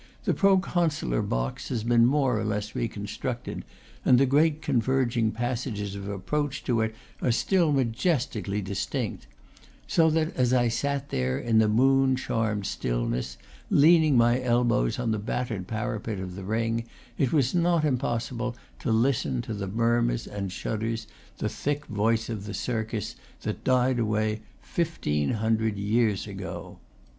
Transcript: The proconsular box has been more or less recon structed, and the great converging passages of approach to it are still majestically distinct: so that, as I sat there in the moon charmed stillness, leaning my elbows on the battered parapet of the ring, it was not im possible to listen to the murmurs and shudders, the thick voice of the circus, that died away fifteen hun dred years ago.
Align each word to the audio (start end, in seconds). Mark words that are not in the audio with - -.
The 0.23 0.33
proconsular 0.33 1.21
box 1.21 1.69
has 1.69 1.83
been 1.83 2.07
more 2.07 2.39
or 2.39 2.43
less 2.43 2.73
recon 2.73 3.05
structed, 3.05 3.61
and 4.03 4.17
the 4.17 4.25
great 4.25 4.63
converging 4.63 5.29
passages 5.29 5.93
of 5.93 6.07
approach 6.09 6.63
to 6.63 6.81
it 6.81 6.95
are 7.21 7.31
still 7.31 7.71
majestically 7.71 8.63
distinct: 8.63 9.27
so 9.85 10.09
that, 10.09 10.35
as 10.35 10.53
I 10.53 10.69
sat 10.69 11.09
there 11.09 11.37
in 11.37 11.59
the 11.59 11.69
moon 11.69 12.15
charmed 12.15 12.65
stillness, 12.65 13.37
leaning 13.69 14.17
my 14.17 14.41
elbows 14.41 14.97
on 14.97 15.11
the 15.11 15.19
battered 15.19 15.67
parapet 15.67 16.19
of 16.19 16.35
the 16.35 16.43
ring, 16.45 16.85
it 17.19 17.31
was 17.31 17.53
not 17.53 17.85
im 17.85 17.99
possible 17.99 18.55
to 18.79 18.91
listen 18.91 19.43
to 19.43 19.53
the 19.53 19.67
murmurs 19.67 20.25
and 20.25 20.51
shudders, 20.51 21.05
the 21.37 21.47
thick 21.47 21.85
voice 21.85 22.27
of 22.27 22.45
the 22.47 22.55
circus, 22.55 23.15
that 23.43 23.63
died 23.63 23.99
away 23.99 24.41
fifteen 24.63 25.29
hun 25.29 25.57
dred 25.57 25.77
years 25.77 26.25
ago. 26.25 26.79